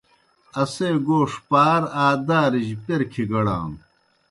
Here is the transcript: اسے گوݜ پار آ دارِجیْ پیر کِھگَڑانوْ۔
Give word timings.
اسے 0.61 0.89
گوݜ 1.07 1.31
پار 1.49 1.81
آ 2.03 2.05
دارِجیْ 2.27 2.75
پیر 2.83 3.01
کِھگَڑانوْ۔ 3.11 3.79